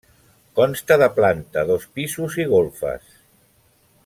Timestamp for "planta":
1.19-1.67